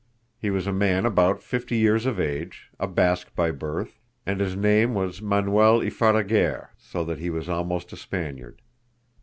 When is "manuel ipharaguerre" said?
5.21-6.71